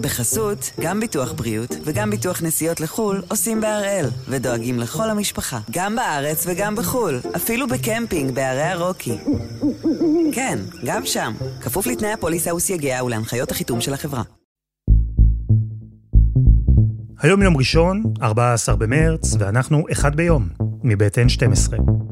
[0.00, 6.44] בחסות, גם ביטוח בריאות וגם ביטוח נסיעות לחו"ל עושים בהראל, ודואגים לכל המשפחה, גם בארץ
[6.46, 9.18] וגם בחו"ל, אפילו בקמפינג בערי הרוקי.
[10.32, 14.22] כן, גם שם, כפוף לתנאי הפוליסה וסייגיה ולהנחיות החיתום של החברה.
[17.22, 20.48] היום יום ראשון, 14 במרץ, ואנחנו אחד ביום,
[20.82, 22.09] מבית N12.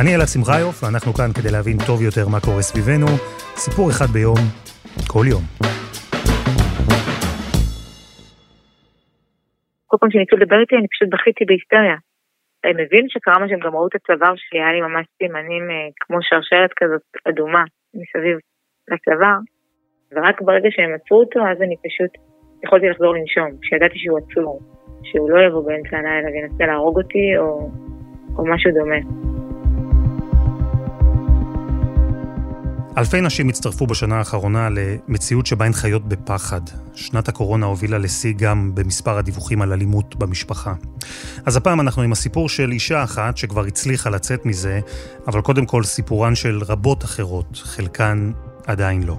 [0.00, 3.10] אני אלעד שמחיוף, ואנחנו כאן כדי להבין טוב יותר מה קורה סביבנו.
[3.64, 4.40] סיפור אחד ביום,
[5.12, 5.44] כל יום.
[9.88, 11.98] כל פעם שניסו לדבר איתי, אני פשוט בכיתי בהיסטריה.
[12.64, 15.88] הם הבינו שקרה מה שהם גם ראו את הצוואר שלי, היה לי ממש סימנים אה,
[16.00, 17.64] כמו שרשרת כזאת אדומה
[17.98, 18.36] מסביב
[18.90, 19.38] לצוואר,
[20.12, 22.12] ורק ברגע שהם עצרו אותו, אז אני פשוט
[22.64, 24.54] יכולתי לחזור לנשום, כשידעתי שהוא עצור,
[25.08, 27.48] שהוא לא יבוא באמצע הלילה וינסה להרוג אותי או,
[28.36, 29.33] או משהו דומה.
[32.98, 36.60] אלפי נשים הצטרפו בשנה האחרונה למציאות שבה הן חיות בפחד.
[36.94, 40.74] שנת הקורונה הובילה לשיא גם במספר הדיווחים על אלימות במשפחה.
[41.46, 44.80] אז הפעם אנחנו עם הסיפור של אישה אחת שכבר הצליחה לצאת מזה,
[45.26, 48.32] אבל קודם כל סיפורן של רבות אחרות, חלקן
[48.66, 49.18] עדיין לא.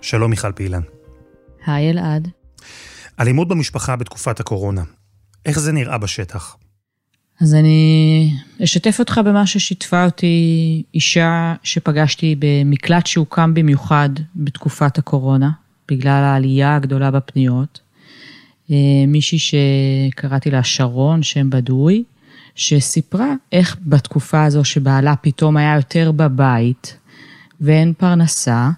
[0.00, 0.82] שלום מיכל פעילן.
[1.66, 2.28] היי אלעד.
[3.20, 4.82] אלימות במשפחה בתקופת הקורונה.
[5.46, 6.56] איך זה נראה בשטח?
[7.40, 8.32] אז אני
[8.64, 15.50] אשתף אותך במה ששיתפה אותי אישה שפגשתי במקלט שהוקם במיוחד בתקופת הקורונה,
[15.88, 17.80] בגלל העלייה הגדולה בפניות.
[18.70, 18.76] אה,
[19.08, 22.04] מישהי שקראתי לה שרון, שם בדוי,
[22.54, 26.96] שסיפרה איך בתקופה הזו שבעלה פתאום היה יותר בבית
[27.60, 28.70] ואין פרנסה,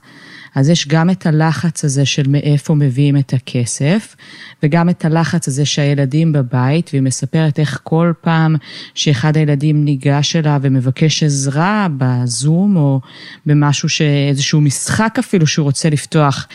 [0.60, 4.16] אז יש גם את הלחץ הזה של מאיפה מביאים את הכסף,
[4.62, 8.56] וגם את הלחץ הזה שהילדים בבית, והיא מספרת איך כל פעם
[8.94, 13.00] שאחד הילדים ניגש אליה ומבקש עזרה בזום, או
[13.46, 13.88] במשהו,
[14.28, 16.48] איזשהו משחק אפילו שהוא רוצה לפתוח,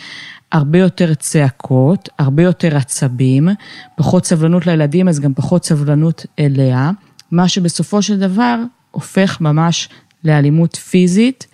[0.52, 3.48] הרבה יותר צעקות, הרבה יותר עצבים,
[3.96, 6.90] פחות סבלנות לילדים, אז גם פחות סבלנות אליה,
[7.30, 8.58] מה שבסופו של דבר
[8.90, 9.88] הופך ממש
[10.24, 11.46] לאלימות פיזית,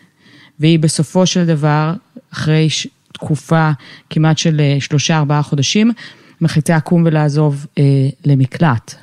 [0.60, 1.94] והיא בסופו של דבר
[2.32, 2.69] אחרי
[3.12, 3.70] תקופה
[4.10, 5.93] כמעט של אה, שלושה, ארבעה חודשים,
[6.41, 7.82] מחליטה לקום ולעזוב אה,
[8.25, 8.94] למקלט.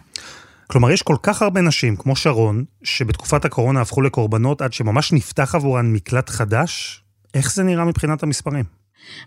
[0.68, 5.56] כלומר, יש כל כך הרבה נשים, כמו שרון, שבתקופת הקורונה הפכו לקורבנות עד שממש נפתח
[5.56, 7.02] עבורן מקלט חדש?
[7.34, 8.66] איך זה נראה מבחינת המספרים?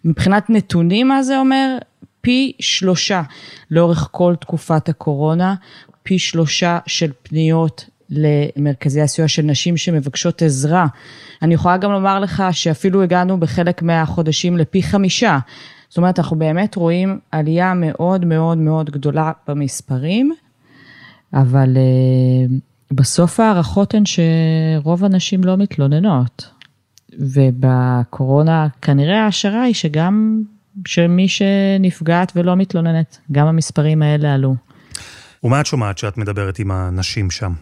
[0.04, 1.78] מבחינת נתונים, מה זה אומר?
[2.20, 3.22] פי שלושה
[3.70, 5.54] לאורך כל תקופת הקורונה,
[6.02, 10.86] פי שלושה של פניות למרכזי הסיוע של נשים שמבקשות עזרה.
[11.42, 15.38] אני יכולה גם לומר לך שאפילו הגענו בחלק מהחודשים לפי חמישה.
[15.88, 20.32] זאת אומרת, אנחנו באמת רואים עלייה מאוד מאוד מאוד גדולה במספרים,
[21.34, 22.52] אבל uh,
[22.90, 26.50] בסוף ההערכות הן שרוב הנשים לא מתלוננות.
[27.18, 30.42] ובקורונה כנראה ההשערה היא שגם
[30.86, 34.54] שמי שנפגעת ולא מתלוננת, גם המספרים האלה עלו.
[35.44, 37.52] ומה את שומעת שאת מדברת עם הנשים שם?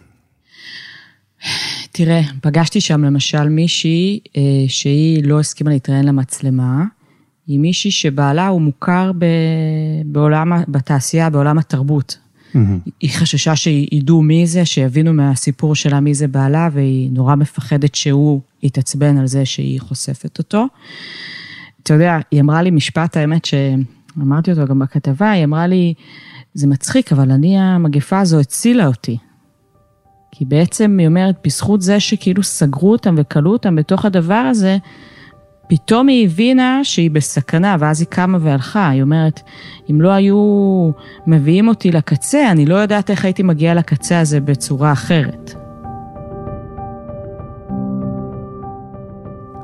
[1.91, 6.83] תראה, פגשתי שם למשל מישהי אה, שהיא לא הסכימה להתראיין למצלמה,
[7.47, 9.25] היא מישהי שבעלה הוא מוכר ב,
[10.05, 12.17] בעולם, בתעשייה, בעולם התרבות.
[12.53, 12.57] Mm-hmm.
[12.99, 18.41] היא חששה שידעו מי זה, שיבינו מהסיפור שלה מי זה בעלה, והיא נורא מפחדת שהוא
[18.63, 20.65] יתעצבן על זה שהיא חושפת אותו.
[21.83, 25.93] אתה יודע, היא אמרה לי משפט, האמת שאמרתי אותו גם בכתבה, היא אמרה לי,
[26.53, 29.17] זה מצחיק, אבל אני, המגפה הזו הצילה אותי.
[30.41, 34.77] כי בעצם היא אומרת, בזכות זה שכאילו סגרו אותם וכלו אותם בתוך הדבר הזה,
[35.69, 38.89] פתאום היא הבינה שהיא בסכנה, ואז היא קמה והלכה.
[38.89, 39.41] היא אומרת,
[39.91, 40.91] אם לא היו
[41.27, 45.53] מביאים אותי לקצה, אני לא יודעת איך הייתי מגיעה לקצה הזה בצורה אחרת.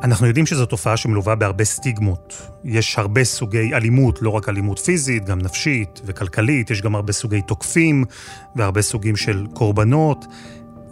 [0.03, 2.49] אנחנו יודעים שזו תופעה שמלווה בהרבה סטיגמות.
[2.63, 7.41] יש הרבה סוגי אלימות, לא רק אלימות פיזית, גם נפשית וכלכלית, יש גם הרבה סוגי
[7.41, 8.03] תוקפים
[8.55, 10.25] והרבה סוגים של קורבנות.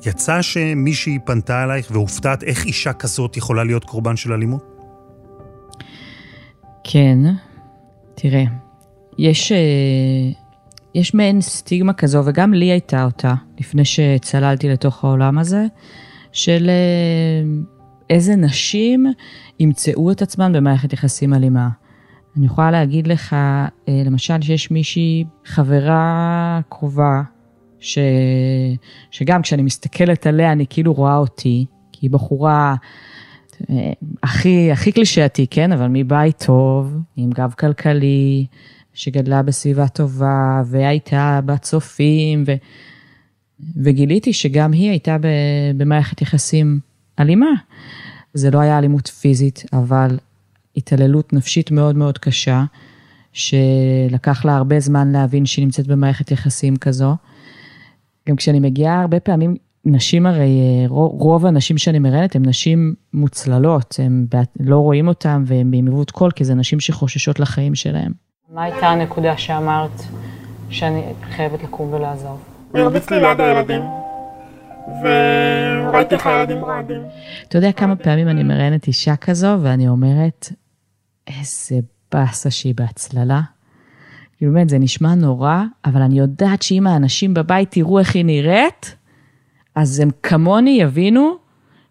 [0.06, 4.63] יצא שמישהי פנתה אלייך והופתעת איך אישה כזאת יכולה להיות קורבן של אלימות?
[6.84, 7.19] כן,
[8.16, 8.44] תראה,
[9.18, 9.57] יש, אה,
[10.96, 15.66] יש מעין סטיגמה כזו, וגם לי הייתה אותה, לפני שצללתי לתוך העולם הזה,
[16.31, 17.63] של אה,
[18.10, 19.06] איזה נשים
[19.60, 21.69] ימצאו את עצמן במערכת יחסים אלימה.
[22.38, 23.68] אני יכולה להגיד לך, אה,
[24.06, 27.22] למשל, שיש מישהי, חברה קרובה,
[27.86, 27.98] ש...
[29.12, 32.76] שגם כשאני מסתכלת עליה, אני כאילו רואה אותי, כי היא בחורה
[33.70, 33.92] אה,
[34.24, 35.72] הכי, הכי קלישאתי, כן?
[35.72, 38.46] אבל מבית טוב, עם גב כלכלי,
[38.94, 42.54] שגדלה בסביבה טובה, והייתה בצופים, ו...
[43.84, 45.18] וגיליתי שגם היא הייתה
[45.78, 46.80] במערכת יחסים
[47.20, 47.52] אלימה.
[48.34, 50.18] זה לא היה אלימות פיזית, אבל
[50.78, 52.64] התעללות נפשית מאוד מאוד קשה,
[53.34, 57.16] שלקח לה הרבה זמן להבין שהיא נמצאת במערכת יחסים כזו.
[58.30, 59.56] גם כשאני מגיעה, הרבה פעמים,
[59.86, 64.25] נשים הרי, רוב הנשים שאני מראיינת הן נשים מוצללות, הם
[64.60, 68.12] לא רואים אותן והן בעימות קול, כי זה נשים שחוששות לחיים שלהן.
[68.54, 70.01] מה הייתה הנקודה שאמרת
[70.69, 71.01] שאני
[71.36, 72.44] חייבת לקום ולעזוב?
[72.72, 73.81] הוא הרביץ לי ליד הילדים,
[75.01, 77.01] וראיתי איך הילדים רועדים.
[77.48, 80.50] אתה יודע כמה פעמים אני מראיינת אישה כזו, ואני אומרת,
[81.28, 81.75] איזה
[82.12, 83.42] באסה שהיא בהצללה.
[84.38, 88.96] כאילו באמת, זה נשמע נורא, אבל אני יודעת שאם האנשים בבית יראו איך היא נראית,
[89.76, 91.36] אז הם כמוני יבינו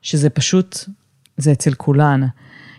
[0.03, 0.77] שזה פשוט,
[1.37, 2.21] זה אצל כולן.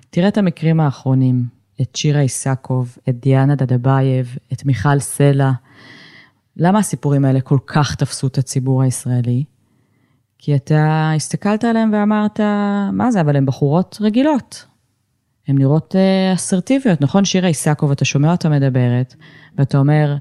[0.09, 1.43] תראה את המקרים האחרונים,
[1.81, 5.51] את שירה איסקוב, את דיאנה דדבייב, את מיכל סלע.
[6.57, 9.43] למה הסיפורים האלה כל כך תפסו את הציבור הישראלי?
[10.37, 12.39] כי אתה הסתכלת עליהם ואמרת,
[12.93, 14.65] מה זה, אבל הן בחורות רגילות.
[15.47, 17.25] הן נראות אה, אסרטיביות, נכון?
[17.25, 19.15] שירה איסקוב, אתה שומע אותה מדברת,
[19.57, 20.15] ואתה אומר,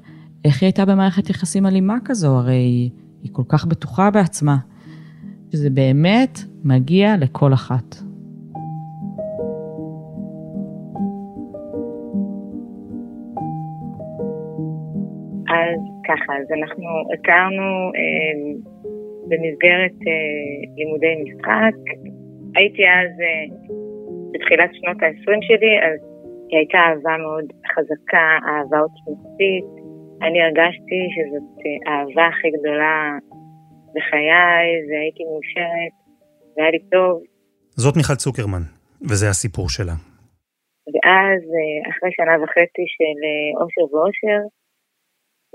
[0.45, 2.39] איך היא הייתה במערכת יחסים אלימה כזו?
[2.39, 2.91] הרי
[3.23, 4.57] היא כל כך בטוחה בעצמה.
[5.55, 7.95] שזה באמת מגיע לכל אחת.
[15.49, 17.69] אז ככה, אז אנחנו הכרנו
[17.99, 18.35] אה,
[19.29, 21.77] במסגרת אה, לימודי משחק.
[22.55, 23.75] הייתי אז אה,
[24.35, 25.99] בתחילת שנות ה-20 שלי, אז
[26.49, 29.69] היא הייתה אהבה מאוד חזקה, אהבה עוצמתית.
[30.25, 32.97] אני הרגשתי שזאת אה, האהבה הכי גדולה
[33.95, 35.95] בחיי, והייתי מאושרת,
[36.57, 37.15] והיה לי טוב.
[37.83, 38.65] זאת מיכל צוקרמן,
[39.09, 39.97] וזה הסיפור שלה.
[40.93, 44.41] ואז, אה, אחרי שנה וחצי של אה, אושר ואושר,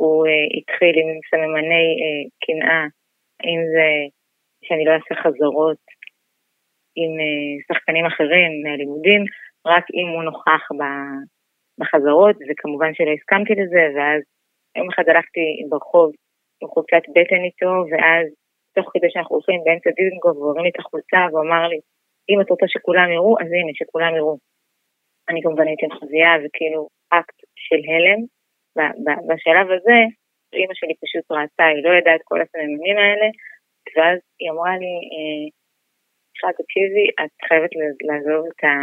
[0.01, 0.25] הוא
[0.57, 1.87] התחיל עם סממני
[2.43, 2.83] קנאה,
[3.49, 3.87] אם זה
[4.65, 5.83] שאני לא אעשה חזרות
[6.95, 9.21] עם uh, שחקנים אחרים מהלימודים,
[9.67, 10.63] רק אם הוא נוכח
[11.79, 14.21] בחזרות, וכמובן שלא הסכמתי לזה, ואז
[14.77, 16.11] יום אחד הלכתי ברחוב
[16.61, 18.25] עם חולצת בטן איתו, ואז
[18.75, 21.79] תוך כדי שאנחנו הולכים באמצע דיזנגוף ועוברים לי את החולצה, והוא אמר לי,
[22.29, 24.35] אם את רוצה שכולם יראו, אז הנה, שכולם יראו.
[25.29, 26.81] אני כמובן הייתי מחזייה, וכאילו
[27.17, 28.19] אקט של הלם.
[29.27, 29.99] בשלב הזה,
[30.53, 33.27] אימא שלי פשוט ראתה, היא לא ידעה את כל הסממנים האלה,
[33.95, 34.93] ואז היא אמרה לי,
[36.39, 37.69] מיכל, תקשיבי, את חייבת
[38.07, 38.73] לעזוב את, ה...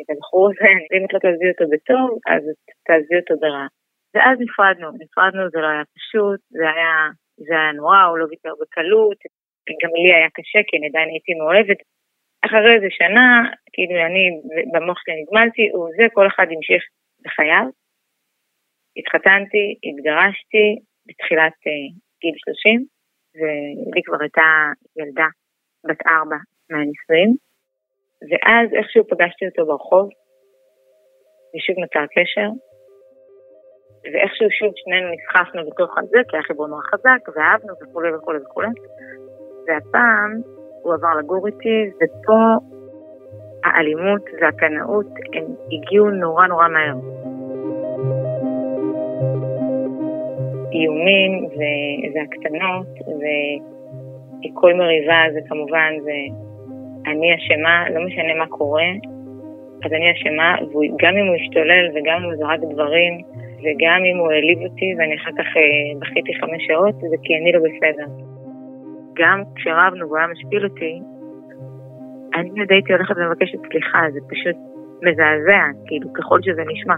[0.00, 2.42] את הבחור הזה, אם את לא תעזבי אותו בטוב, אז
[2.86, 3.66] תעזבי אותו ברע.
[4.14, 6.92] ואז נפרדנו, נפרדנו, זה לא היה פשוט, זה היה,
[7.46, 9.20] זה היה נורא, הוא לא ויתר בקלות,
[9.82, 11.80] גם לי היה קשה, כי אני עדיין הייתי מאוהבת.
[12.44, 13.26] אחרי איזה שנה,
[13.72, 14.24] כאילו אני
[14.72, 16.82] במוח שלי נגמלתי, וזה, כל אחד המשיך
[17.24, 17.66] בחייו.
[18.98, 20.66] התחתנתי, התגרשתי
[21.06, 22.86] בתחילת uh, גיל 30,
[23.36, 24.48] ולי כבר הייתה
[24.98, 25.28] ילדה
[25.86, 26.40] בת ארבע
[26.70, 27.30] מהנישואים,
[28.28, 30.08] ואז איכשהו פגשתי אותו ברחוב,
[31.54, 32.48] ושוב נוצר קשר,
[34.04, 38.68] ואיכשהו שוב שנינו נסחפנו בתוך הזה, כי היה חיבור נורא חזק, ואהבנו וכולי וכולי וכולי.
[39.66, 40.32] והפעם
[40.82, 42.40] הוא עבר לגור איתי, ופה
[43.64, 46.96] האלימות והקנאות הם הגיעו נורא נורא מהר.
[50.72, 51.32] איומים
[52.14, 52.88] והקטנות,
[54.40, 56.12] וכל מריבה זה כמובן, זה
[57.06, 58.90] אני אשמה, לא משנה מה קורה,
[59.84, 63.14] אז אני אשמה, וגם אם הוא השתולל וגם אם הוא זרק דברים,
[63.62, 67.52] וגם אם הוא העליב אותי ואני אחר כך אה, בכיתי חמש שעות, זה כי אני
[67.52, 68.06] לא בסדר.
[69.14, 71.00] גם כשרבנו והוא היה משפיל אותי,
[72.34, 74.56] אני עוד הייתי הולכת ומבקשת סליחה, זה פשוט
[75.02, 76.94] מזעזע, כאילו, ככל שזה נשמע.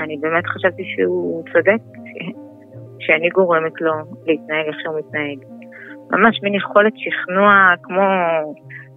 [0.00, 1.82] אני באמת חשבתי שהוא צודק,
[3.04, 3.92] שאני גורמת לו
[4.26, 5.51] להתנהג איך שהוא מתנהג.
[6.12, 8.06] ממש מין יכולת שכנוע כמו,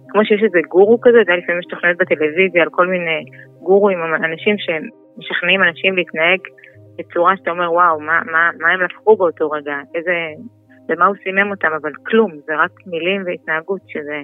[0.08, 3.24] כמו שיש איזה גורו כזה, אתה יודע, לפעמים יש תוכניות בטלוויזיה על כל מיני
[3.62, 4.82] גורואים, אנשים שהם
[5.18, 6.40] משכנעים אנשים להתנהג
[6.98, 10.12] בצורה שאתה אומר, וואו, מה, מה, מה הם לקחו באותו רגע, איזה,
[10.88, 14.20] במה הוא סימם אותם, אבל כלום, זה רק מילים והתנהגות, שזה,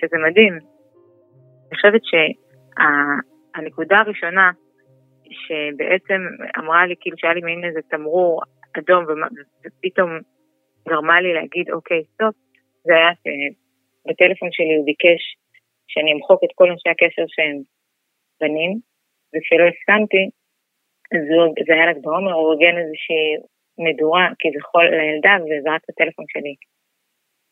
[0.00, 0.52] שזה מדהים.
[0.52, 4.50] אני חושבת שהנקודה שה, הראשונה,
[5.30, 6.20] שבעצם
[6.58, 8.42] אמרה לי, כאילו שהיה לי מין איזה תמרור
[8.78, 9.04] אדום,
[9.66, 10.10] ופתאום
[10.88, 12.34] גרמה לי להגיד, אוקיי, סטופ,
[12.84, 15.22] זה היה שבטלפון שלי הוא ביקש
[15.88, 17.58] שאני אמחוק את כל אנשי הקשר שהם
[18.40, 18.72] בנים,
[19.32, 20.24] וכשלא הסכמתי,
[21.14, 21.22] אז
[21.66, 23.24] זה היה ל"ג בעומר, הוא ארגן איזושהי
[23.86, 26.54] מדורה כביכול לילדה וזרק את הטלפון שלי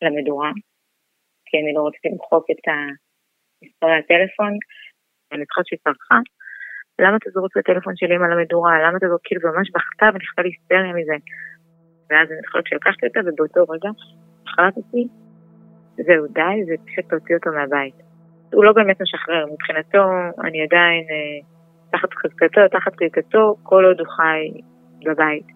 [0.03, 0.51] למדורה,
[1.47, 2.63] כי אני לא רציתי למחוק את
[3.63, 4.53] מספרי הטלפון,
[5.33, 6.19] אני זוכרת שהיא צרחה,
[7.01, 10.43] למה אתה זורק את הטלפון של אמא למדורה, למה אתה זורק, כאילו ממש בכתה ונכתה
[10.43, 11.17] לי היסטריה מזה.
[12.11, 13.91] ואז אני זוכרת שלקחתי אותה, ובאותו רגע
[14.47, 15.09] החלטתי,
[15.97, 17.95] זהו, די, זה פשוט להוציא אותו מהבית.
[18.53, 20.05] הוא לא באמת משחרר, מבחינתו
[20.45, 21.39] אני עדיין אה,
[21.93, 24.61] תחת חזקתו, תחת קליטתו, כל עוד הוא חי
[25.07, 25.47] בבית.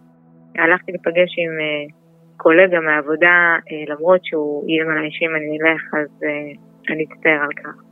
[0.58, 1.94] הלכתי לפגש עם אה,
[2.36, 7.52] קולגה מהעבודה, אה, למרות שהוא איים עליי שאם אני אלך אז אה, אני אצטער על
[7.64, 7.82] כך.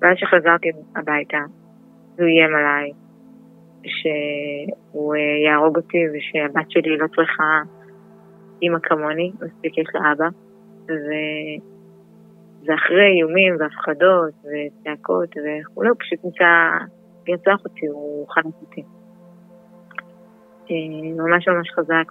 [0.00, 1.38] ואז שחזרתי הביתה,
[2.18, 2.90] הוא איים עליי
[3.84, 7.60] שהוא אה, יהרוג אותי ושהבת שלי לא צריכה
[8.62, 10.28] אימא כמוני, מספיק יש לה אבא.
[10.88, 11.10] ו...
[12.66, 16.70] ואחרי איומים והפחדות וצעקות וכולי, הוא פשוט ניסה
[17.28, 18.82] לרצוח אותי, הוא חנק אותי.
[21.16, 22.04] ממש ממש חזק,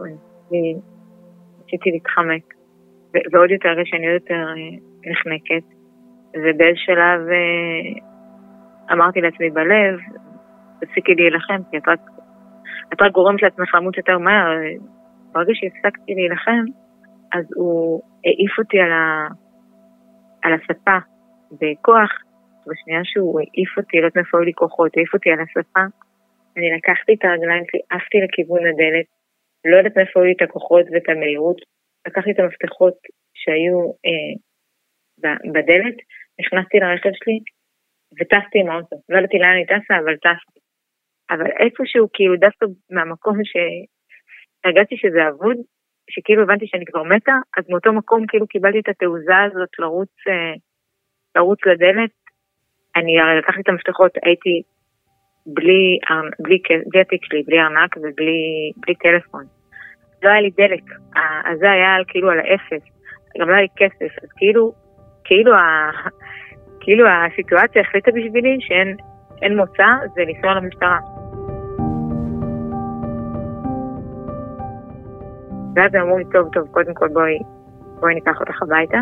[0.51, 2.53] ניסיתי להתחמק,
[3.31, 4.45] ועוד יותר שאני עוד יותר
[5.05, 5.67] נחנקת,
[6.33, 7.19] ובאיזה שלב
[8.91, 9.99] אמרתי לעצמי בלב,
[10.79, 12.00] תפסיקי להילחם, כי את רק,
[12.93, 14.48] את רק גורמת לעצמך למות יותר מהר.
[15.31, 16.65] ברגע שהפסקתי להילחם,
[17.33, 19.27] אז הוא העיף אותי על, ה,
[20.43, 20.98] על הספה
[21.51, 22.12] בכוח,
[22.67, 25.83] בשנייה שהוא העיף אותי, לא יודעת מאיפה היו לי כוחות, העיף אותי על הספה,
[26.57, 29.07] אני לקחתי את הרגליים שלי, עפתי לכיוון הדלת,
[29.65, 31.59] לא יודעת מאיפה היו לי את הכוחות ואת המהירות,
[32.07, 32.98] לקחתי את המפתחות
[33.33, 34.33] שהיו אה,
[35.53, 35.98] בדלת,
[36.39, 37.39] נכנסתי לרכב שלי
[38.17, 38.95] וטסתי עם האוטו.
[39.09, 40.59] לא ידעתי לאן אני טסה, אבל טסתי.
[41.31, 45.57] אבל איפשהו, כאילו, דווקא מהמקום שהרגשתי שזה אבוד,
[46.09, 50.53] שכאילו הבנתי שאני כבר מתה, אז מאותו מקום כאילו קיבלתי את התעוזה הזאת לרוץ, אה,
[51.36, 52.09] לרוץ לדלת.
[52.95, 54.62] אני לקחתי את המפתחות, הייתי
[55.45, 56.00] בלי,
[56.39, 59.43] בלי, בלי התיק שלי, בלי ארנק ובלי טלפון.
[60.24, 60.83] לא היה לי דלק,
[61.45, 62.83] אז זה היה כאילו על האפס,
[63.39, 64.74] גם לא היה לי כסף, אז כאילו,
[65.24, 65.91] כאילו, ה,
[66.79, 71.18] כאילו הסיטואציה החליטה בשבילי שאין מוצא, זה לנסוע למשטרה.
[75.75, 77.39] ואז הם אמרו לי, טוב, טוב, קודם כל בואי,
[77.99, 78.97] בואי ניקח אותך הביתה.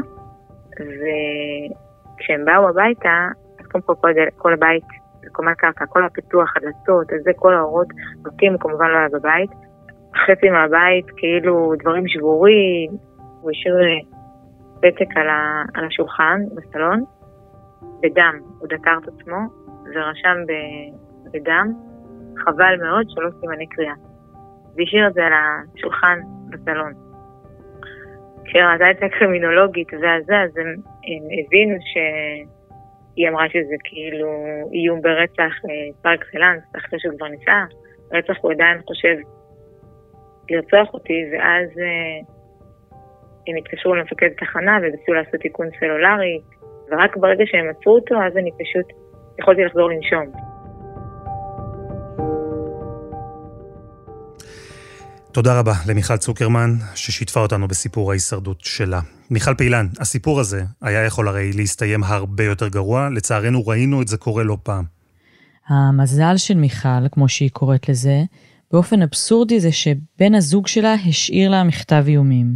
[0.71, 3.27] וכשהם באו הביתה,
[3.59, 4.83] אז קודם כל כל, כל הבית,
[5.31, 7.87] קומת קרקע, כל הפיתוח, הדלתות, זה, כל האורות,
[8.25, 9.49] הוא כמובן לא היה בבית.
[10.25, 12.91] חצי מהבית, כאילו דברים שבורים,
[13.41, 13.75] הוא השאיר
[14.81, 15.27] פתק על,
[15.73, 17.03] על השולחן בסלון,
[18.01, 19.37] בדם, הוא דקר את עצמו
[19.95, 20.51] ורשם ב,
[21.33, 21.73] בדם,
[22.37, 23.93] חבל מאוד שלא סימני קריאה.
[24.75, 26.93] והשאיר את זה על השולחן בסלון.
[28.45, 30.67] כשראתה את הקרימינולוגית והזה, אז הם,
[31.07, 34.29] הם הבינו שהיא אמרה שזה כאילו
[34.73, 35.53] איום ברצח
[36.01, 37.63] פר אקסלנס, אחרי שהוא כבר ניסה,
[38.13, 39.15] רצח הוא עדיין חושב
[40.49, 42.19] לרצוח אותי, ואז אה,
[43.47, 46.39] הם התקשרו למפקד תחנה וניסו לעשות תיקון סלולרי,
[46.91, 48.85] ורק ברגע שהם עצרו אותו, אז אני פשוט
[49.39, 50.46] יכולתי לחזור לנשום.
[55.37, 59.01] תודה רבה למיכל צוקרמן, ששיתפה אותנו בסיפור ההישרדות שלה.
[59.29, 64.17] מיכל פעילן, הסיפור הזה היה יכול הרי להסתיים הרבה יותר גרוע, לצערנו ראינו את זה
[64.17, 64.83] קורה לא פעם.
[65.67, 68.23] המזל של מיכל, כמו שהיא קוראת לזה,
[68.71, 72.55] באופן אבסורדי זה שבן הזוג שלה השאיר לה מכתב איומים.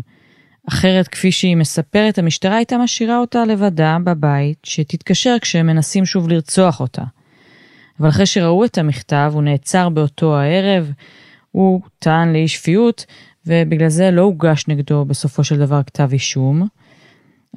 [0.70, 6.80] אחרת, כפי שהיא מספרת, המשטרה הייתה משאירה אותה לבדה בבית, שתתקשר כשהם מנסים שוב לרצוח
[6.80, 7.04] אותה.
[8.00, 10.92] אבל אחרי שראו את המכתב, הוא נעצר באותו הערב,
[11.52, 13.06] הוא טען לאי שפיות,
[13.46, 16.68] ובגלל זה לא הוגש נגדו בסופו של דבר כתב אישום.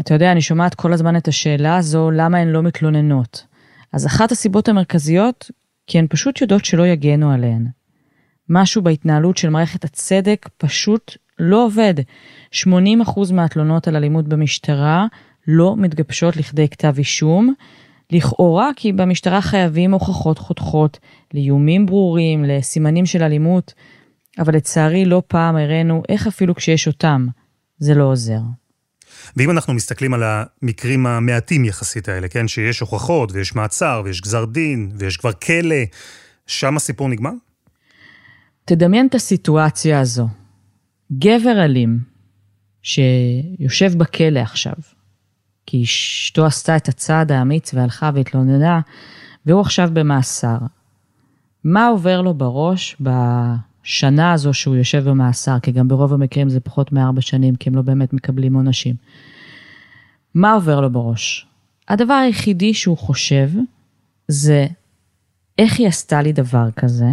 [0.01, 3.47] אתה יודע, אני שומעת כל הזמן את השאלה הזו, למה הן לא מתלוננות.
[3.93, 5.51] אז אחת הסיבות המרכזיות,
[5.87, 7.67] כי הן פשוט יודעות שלא יגנו עליהן.
[8.49, 11.95] משהו בהתנהלות של מערכת הצדק פשוט לא עובד.
[12.55, 15.07] 80% מהתלונות על אלימות במשטרה
[15.49, 17.55] לא מתגבשות לכדי כתב אישום.
[18.11, 20.99] לכאורה כי במשטרה חייבים הוכחות חותכות
[21.35, 23.75] לאיומים ברורים, לסימנים של אלימות,
[24.39, 27.27] אבל לצערי לא פעם הראינו איך אפילו כשיש אותם,
[27.79, 28.41] זה לא עוזר.
[29.37, 34.45] ואם אנחנו מסתכלים על המקרים המעטים יחסית האלה, כן, שיש הוכחות ויש מעצר ויש גזר
[34.45, 35.77] דין ויש כבר כלא,
[36.47, 37.31] שם הסיפור נגמר?
[38.65, 40.29] תדמיין את הסיטואציה הזו.
[41.13, 41.99] גבר אלים
[42.83, 44.75] שיושב בכלא עכשיו,
[45.67, 48.81] כי אשתו עשתה את הצעד האמיץ והלכה והתלוננה,
[49.47, 50.59] והוא עכשיו במאסר.
[51.65, 56.93] מה עובר לו בראש בשנה הזו שהוא יושב במאסר, כי גם ברוב המקרים זה פחות
[56.93, 58.95] מארבע שנים, כי הם לא באמת מקבלים עונשים.
[60.35, 61.47] מה עובר לו בראש?
[61.89, 63.51] הדבר היחידי שהוא חושב
[64.29, 64.67] זה
[65.59, 67.09] איך היא עשתה לי דבר כזה,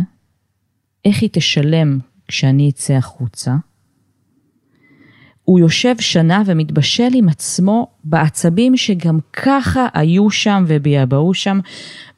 [1.05, 3.55] איך היא תשלם כשאני אצא החוצה,
[5.45, 11.59] הוא יושב שנה ומתבשל עם עצמו בעצבים שגם ככה היו שם וביעבעו שם,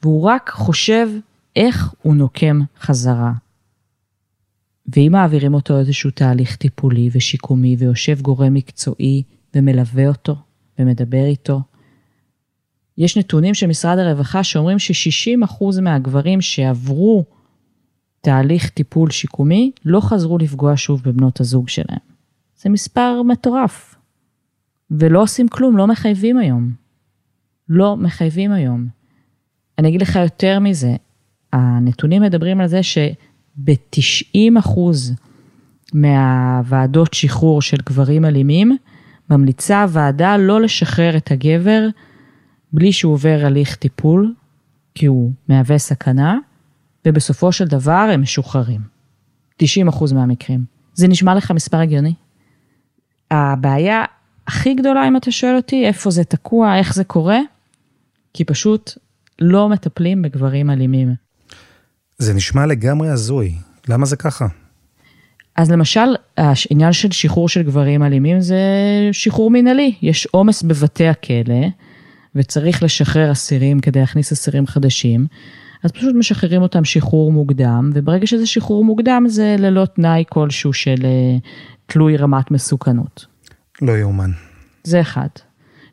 [0.03, 1.09] והוא רק חושב
[1.55, 3.31] איך הוא נוקם חזרה.
[4.95, 9.23] ואם מעבירים אותו איזשהו תהליך טיפולי ושיקומי ויושב גורם מקצועי
[9.55, 10.35] ומלווה אותו
[10.79, 11.61] ומדבר איתו,
[12.97, 17.25] יש נתונים של משרד הרווחה שאומרים ש-60% מהגברים שעברו
[18.21, 22.12] תהליך טיפול שיקומי לא חזרו לפגוע שוב בבנות הזוג שלהם.
[22.63, 23.95] זה מספר מטורף.
[24.91, 26.71] ולא עושים כלום, לא מחייבים היום.
[27.69, 28.87] לא מחייבים היום.
[29.79, 30.95] אני אגיד לך יותר מזה,
[31.53, 34.39] הנתונים מדברים על זה שב-90%
[35.93, 38.77] מהוועדות שחרור של גברים אלימים,
[39.29, 41.87] ממליצה הוועדה לא לשחרר את הגבר
[42.73, 44.33] בלי שהוא עובר הליך טיפול,
[44.95, 46.37] כי הוא מהווה סכנה,
[47.05, 48.81] ובסופו של דבר הם משוחררים.
[49.63, 49.65] 90%
[50.13, 50.65] מהמקרים.
[50.93, 52.13] זה נשמע לך מספר הגיוני?
[53.31, 54.05] הבעיה
[54.47, 57.39] הכי גדולה, אם אתה שואל אותי, איפה זה תקוע, איך זה קורה,
[58.33, 58.91] כי פשוט
[59.39, 61.13] לא מטפלים בגברים אלימים.
[62.17, 63.53] זה נשמע לגמרי הזוי.
[63.87, 64.45] למה זה ככה?
[65.55, 68.59] אז למשל, העניין של שחרור של גברים אלימים זה
[69.11, 69.95] שחרור מינהלי.
[70.01, 71.67] יש עומס בבתי הכלא,
[72.35, 75.25] וצריך לשחרר אסירים כדי להכניס אסירים חדשים,
[75.83, 80.95] אז פשוט משחררים אותם שחרור מוקדם, וברגע שזה שחרור מוקדם זה ללא תנאי כלשהו של
[81.03, 81.37] אה,
[81.93, 83.25] תלוי רמת מסוכנות.
[83.81, 84.31] לא יאומן.
[84.83, 85.27] זה אחד.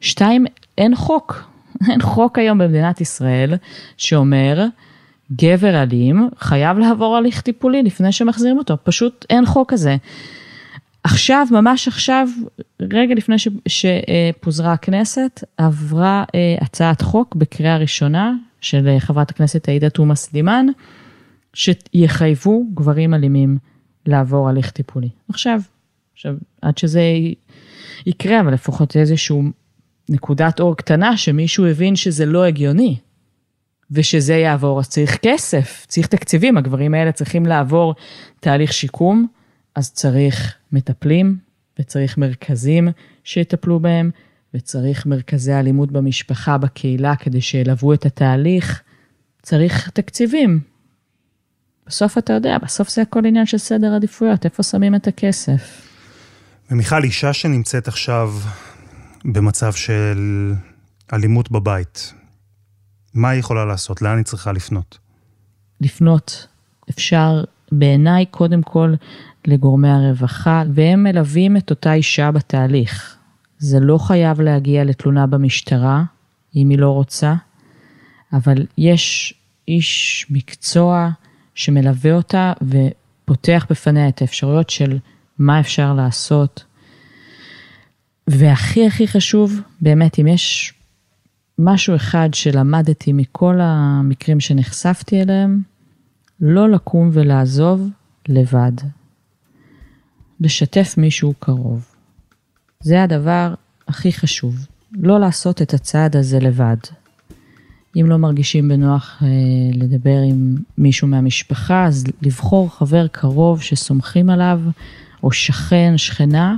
[0.01, 0.47] שתיים,
[0.79, 1.43] אין חוק.
[1.91, 3.55] אין חוק היום במדינת ישראל
[3.97, 4.65] שאומר,
[5.33, 9.97] גבר אלים חייב לעבור הליך טיפולי לפני שמחזירים אותו, פשוט אין חוק כזה.
[11.05, 12.29] עכשיו, ממש עכשיו,
[12.81, 19.69] רגע לפני ש, שפוזרה הכנסת, עברה אה, הצעת חוק בקריאה ראשונה של אה, חברת הכנסת
[19.69, 20.67] עאידה תומא סלימאן,
[21.55, 23.59] שיחייבו גברים אלימים
[24.07, 25.09] לעבור הליך טיפולי.
[25.29, 25.61] עכשיו,
[26.21, 27.03] עכשיו, עד שזה
[28.07, 29.43] יקרה, אבל לפחות איזשהו
[30.09, 32.97] נקודת אור קטנה שמישהו הבין שזה לא הגיוני.
[33.91, 37.95] ושזה יעבור, אז צריך כסף, צריך תקציבים, הגברים האלה צריכים לעבור
[38.41, 39.27] תהליך שיקום,
[39.75, 41.39] אז צריך מטפלים,
[41.79, 42.89] וצריך מרכזים
[43.25, 44.11] שיטפלו בהם,
[44.55, 48.83] וצריך מרכזי אלימות במשפחה, בקהילה, כדי שילוו את התהליך.
[49.43, 50.61] צריך תקציבים.
[51.87, 55.90] בסוף אתה יודע, בסוף זה הכל עניין של סדר עדיפויות, איפה שמים את הכסף.
[56.71, 58.33] ומיכל, אישה שנמצאת עכשיו
[59.25, 60.53] במצב של
[61.13, 62.15] אלימות בבית,
[63.15, 64.03] מה היא יכולה לעשות?
[64.03, 64.99] לאן היא צריכה לפנות?
[65.81, 66.47] לפנות.
[66.91, 68.95] אפשר בעיניי קודם כל
[69.47, 73.17] לגורמי הרווחה, והם מלווים את אותה אישה בתהליך.
[73.59, 76.05] זה לא חייב להגיע לתלונה במשטרה,
[76.57, 77.35] אם היא לא רוצה,
[78.33, 79.35] אבל יש
[79.69, 81.11] איש מקצוע
[81.55, 84.99] שמלווה אותה ופותח בפניה את האפשרויות של
[85.41, 86.65] מה אפשר לעשות.
[88.27, 90.75] והכי הכי חשוב, באמת, אם יש
[91.59, 95.63] משהו אחד שלמדתי מכל המקרים שנחשפתי אליהם,
[96.41, 97.89] לא לקום ולעזוב
[98.29, 98.73] לבד.
[100.41, 101.87] לשתף מישהו קרוב.
[102.81, 103.55] זה הדבר
[103.89, 104.55] הכי חשוב,
[104.93, 106.77] לא לעשות את הצעד הזה לבד.
[107.97, 109.29] אם לא מרגישים בנוח אה,
[109.75, 114.61] לדבר עם מישהו מהמשפחה, אז לבחור חבר קרוב שסומכים עליו,
[115.23, 116.57] או שכן, שכנה,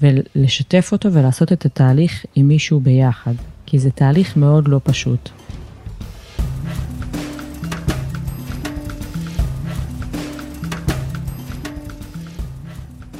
[0.00, 3.34] ולשתף אותו ולעשות את התהליך עם מישהו ביחד,
[3.66, 5.28] כי זה תהליך מאוד לא פשוט.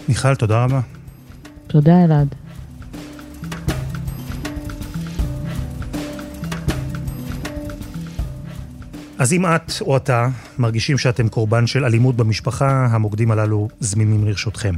[0.09, 0.81] מיכל, תודה רבה.
[1.67, 2.35] תודה, אלעד.
[9.19, 10.29] אז אם את או אתה
[10.59, 14.75] מרגישים שאתם קורבן של אלימות במשפחה, המוקדים הללו זמינים לרשותכם.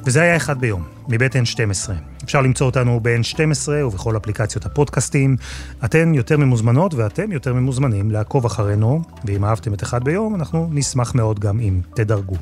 [0.05, 2.12] וזה היה אחד ביום, מבית N12.
[2.23, 5.37] אפשר למצוא אותנו ב-N12 ובכל אפליקציות הפודקאסטים.
[5.85, 11.15] אתן יותר ממוזמנות ואתם יותר ממוזמנים לעקוב אחרינו, ואם אהבתם את אחד ביום, אנחנו נשמח
[11.15, 12.35] מאוד גם אם תדרגו.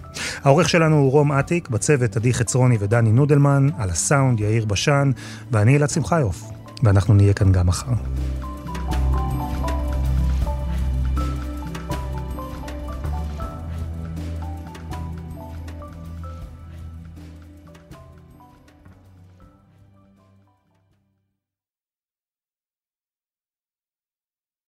[0.44, 5.12] העורך שלנו הוא רום אטיק, בצוות עדי חצרוני ודני נודלמן, על הסאונד יאיר בשן,
[5.52, 6.44] ואני אלעד שמחיוף,
[6.84, 7.92] ואנחנו נהיה כאן גם מחר.